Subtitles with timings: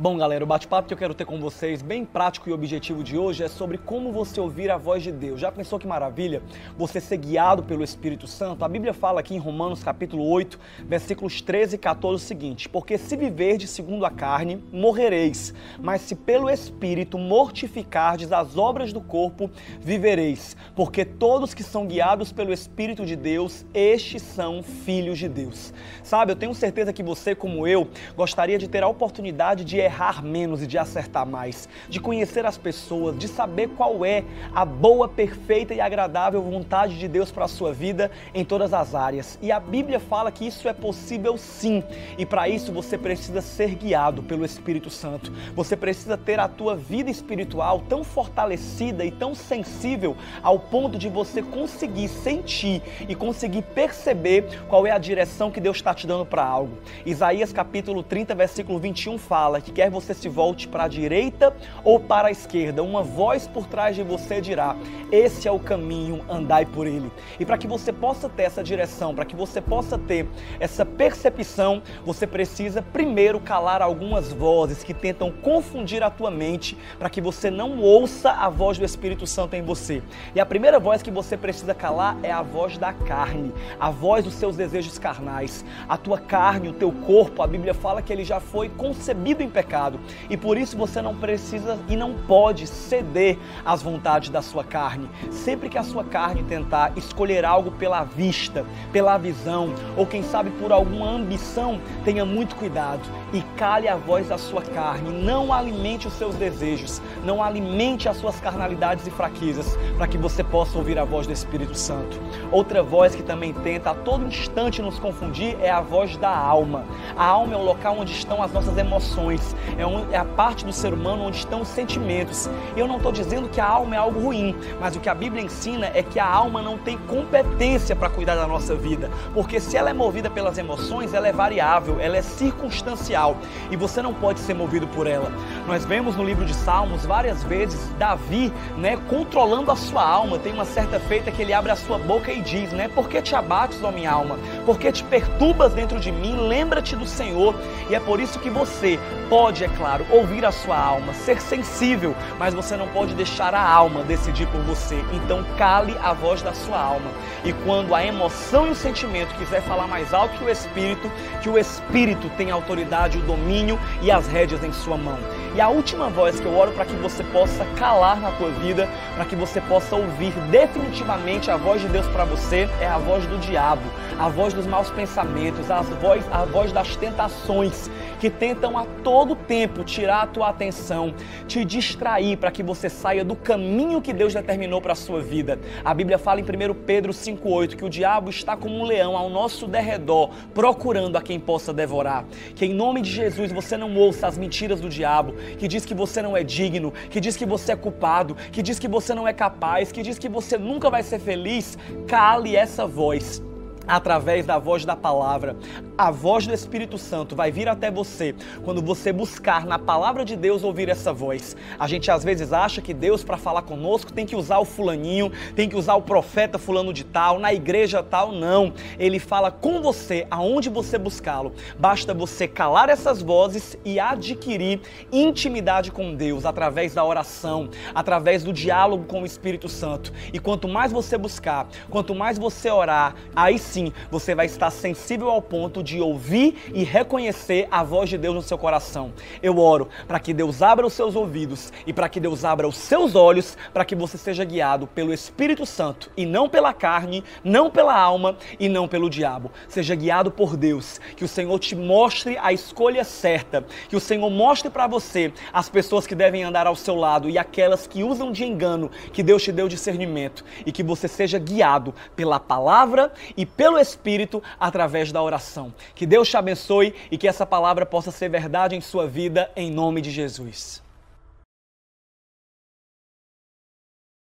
[0.00, 3.18] Bom, galera, o bate-papo que eu quero ter com vocês, bem prático e objetivo de
[3.18, 5.40] hoje, é sobre como você ouvir a voz de Deus.
[5.40, 6.40] Já pensou que maravilha?
[6.76, 8.64] Você ser guiado pelo Espírito Santo?
[8.64, 10.56] A Bíblia fala aqui em Romanos capítulo 8,
[10.86, 16.14] versículos 13 e 14 o seguinte: Porque se viverdes segundo a carne, morrereis, mas se
[16.14, 20.56] pelo Espírito mortificardes as obras do corpo, vivereis.
[20.76, 25.74] Porque todos que são guiados pelo Espírito de Deus, estes são filhos de Deus.
[26.04, 30.22] Sabe, eu tenho certeza que você, como eu, gostaria de ter a oportunidade de errar
[30.22, 34.22] menos e de acertar mais, de conhecer as pessoas, de saber qual é
[34.54, 38.94] a boa, perfeita e agradável vontade de Deus para a sua vida em todas as
[38.94, 39.38] áreas.
[39.42, 41.82] E a Bíblia fala que isso é possível sim.
[42.16, 45.32] E para isso você precisa ser guiado pelo Espírito Santo.
[45.54, 51.08] Você precisa ter a tua vida espiritual tão fortalecida e tão sensível ao ponto de
[51.08, 56.26] você conseguir sentir e conseguir perceber qual é a direção que Deus está te dando
[56.26, 56.78] para algo.
[57.06, 62.00] Isaías capítulo 30, versículo 21 fala que quer você se volte para a direita ou
[62.00, 64.74] para a esquerda, uma voz por trás de você dirá:
[65.12, 67.12] Esse é o caminho, andai por ele.
[67.38, 70.26] E para que você possa ter essa direção, para que você possa ter
[70.58, 77.08] essa percepção, você precisa primeiro calar algumas vozes que tentam confundir a tua mente, para
[77.08, 80.02] que você não ouça a voz do Espírito Santo em você.
[80.34, 84.24] E a primeira voz que você precisa calar é a voz da carne, a voz
[84.24, 85.64] dos seus desejos carnais.
[85.88, 89.48] A tua carne, o teu corpo, a Bíblia fala que ele já foi concebido em
[89.48, 90.00] pecado pecado.
[90.30, 95.08] E por isso você não precisa e não pode ceder às vontades da sua carne.
[95.30, 100.50] Sempre que a sua carne tentar escolher algo pela vista, pela visão, ou quem sabe
[100.52, 103.02] por alguma ambição, tenha muito cuidado
[103.32, 105.10] e cale a voz da sua carne.
[105.10, 110.42] Não alimente os seus desejos, não alimente as suas carnalidades e fraquezas, para que você
[110.42, 112.18] possa ouvir a voz do Espírito Santo.
[112.50, 116.84] Outra voz que também tenta a todo instante nos confundir é a voz da alma.
[117.16, 120.72] A alma é o local onde estão as nossas emoções, é, é a parte do
[120.72, 122.48] ser humano onde estão os sentimentos.
[122.76, 125.42] Eu não estou dizendo que a alma é algo ruim, mas o que a Bíblia
[125.42, 129.76] ensina é que a alma não tem competência para cuidar da nossa vida, porque se
[129.76, 133.36] ela é movida pelas emoções, ela é variável, ela é circunstancial
[133.70, 135.30] e você não pode ser movido por ela.
[135.66, 140.38] Nós vemos no livro de Salmos várias vezes Davi, né, controlando a sua alma.
[140.38, 143.20] Tem uma certa feita que ele abre a sua boca e diz, né, por que
[143.22, 144.38] te abates, ó minha alma?
[144.64, 146.36] Por que te perturbas dentro de mim?
[146.48, 147.54] Lembra-te do Senhor.
[147.88, 151.40] E é por isso que você pode pode, é claro, ouvir a sua alma, ser
[151.40, 154.96] sensível, mas você não pode deixar a alma decidir por você.
[155.12, 157.12] Então cale a voz da sua alma.
[157.44, 161.08] E quando a emoção e o sentimento quiser falar mais alto que o espírito,
[161.40, 165.20] que o espírito tem a autoridade, o domínio e as rédeas em sua mão.
[165.54, 168.88] E a última voz que eu oro para que você possa calar na tua vida,
[169.14, 173.24] para que você possa ouvir definitivamente a voz de Deus para você, é a voz
[173.26, 173.84] do diabo,
[174.18, 177.88] a voz dos maus pensamentos, a voz, a voz das tentações
[178.18, 181.14] que tentam a todo tempo tirar a tua atenção,
[181.46, 185.58] te distrair para que você saia do caminho que Deus determinou para a sua vida.
[185.84, 189.30] A Bíblia fala em 1 Pedro 5,8 que o diabo está como um leão ao
[189.30, 192.24] nosso derredor, procurando a quem possa devorar.
[192.54, 195.94] Que em nome de Jesus você não ouça as mentiras do diabo, que diz que
[195.94, 199.26] você não é digno, que diz que você é culpado, que diz que você não
[199.26, 201.78] é capaz, que diz que você nunca vai ser feliz.
[202.06, 203.47] Cale essa voz
[203.88, 205.56] através da voz da palavra.
[205.96, 210.36] A voz do Espírito Santo vai vir até você quando você buscar na palavra de
[210.36, 211.56] Deus ouvir essa voz.
[211.78, 215.32] A gente às vezes acha que Deus, para falar conosco, tem que usar o fulaninho,
[215.56, 218.30] tem que usar o profeta fulano de tal, na igreja tal.
[218.30, 218.72] Não.
[218.98, 221.52] Ele fala com você aonde você buscá-lo.
[221.78, 228.52] Basta você calar essas vozes e adquirir intimidade com Deus através da oração, através do
[228.52, 230.12] diálogo com o Espírito Santo.
[230.32, 233.77] E quanto mais você buscar, quanto mais você orar, aí sim
[234.10, 238.42] você vai estar sensível ao ponto de ouvir e reconhecer a voz de Deus no
[238.42, 239.12] seu coração.
[239.42, 242.76] Eu oro para que Deus abra os seus ouvidos e para que Deus abra os
[242.76, 247.70] seus olhos para que você seja guiado pelo Espírito Santo e não pela carne, não
[247.70, 249.50] pela alma e não pelo diabo.
[249.68, 254.30] Seja guiado por Deus, que o Senhor te mostre a escolha certa, que o Senhor
[254.30, 258.32] mostre para você as pessoas que devem andar ao seu lado e aquelas que usam
[258.32, 263.44] de engano, que Deus te deu discernimento e que você seja guiado pela palavra e
[263.44, 265.74] pelo pelo Espírito através da oração.
[265.94, 269.70] Que Deus te abençoe e que essa palavra possa ser verdade em sua vida, em
[269.70, 270.87] nome de Jesus.